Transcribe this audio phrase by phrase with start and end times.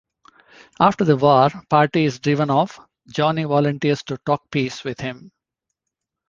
[0.79, 2.79] After the war party is driven off,
[3.13, 5.31] Johnny volunteers to talk peace with him.